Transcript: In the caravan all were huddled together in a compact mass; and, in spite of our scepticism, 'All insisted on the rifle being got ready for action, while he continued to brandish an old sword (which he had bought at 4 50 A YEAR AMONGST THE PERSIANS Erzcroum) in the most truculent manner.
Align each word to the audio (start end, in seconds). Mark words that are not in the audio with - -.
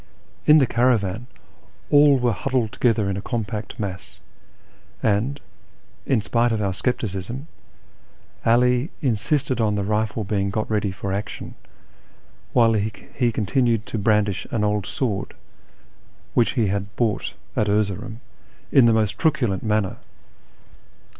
In 0.47 0.57
the 0.57 0.65
caravan 0.65 1.27
all 1.91 2.17
were 2.17 2.31
huddled 2.31 2.71
together 2.71 3.07
in 3.07 3.17
a 3.17 3.21
compact 3.21 3.79
mass; 3.79 4.19
and, 5.03 5.39
in 6.07 6.23
spite 6.23 6.51
of 6.51 6.59
our 6.59 6.73
scepticism, 6.73 7.45
'All 8.43 8.63
insisted 9.03 9.61
on 9.61 9.75
the 9.75 9.83
rifle 9.83 10.23
being 10.23 10.49
got 10.49 10.67
ready 10.71 10.91
for 10.91 11.13
action, 11.13 11.53
while 12.51 12.73
he 12.73 13.31
continued 13.31 13.85
to 13.85 13.99
brandish 13.99 14.47
an 14.49 14.63
old 14.63 14.87
sword 14.87 15.35
(which 16.33 16.53
he 16.53 16.65
had 16.65 16.95
bought 16.95 17.35
at 17.55 17.65
4 17.67 17.75
50 17.75 17.75
A 17.75 17.75
YEAR 17.75 17.75
AMONGST 17.75 17.87
THE 17.87 17.91
PERSIANS 17.91 17.91
Erzcroum) 17.91 18.21
in 18.79 18.85
the 18.87 18.93
most 18.99 19.19
truculent 19.19 19.61
manner. 19.61 19.97